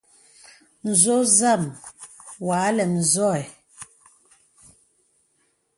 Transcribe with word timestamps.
N̄zɔ̄ 0.89 1.21
zam 1.37 1.63
wɔ 2.45 2.53
à 2.67 2.69
lɛm 2.77 2.93
zɔ̄ 3.11 3.31
ɛ. 3.41 3.43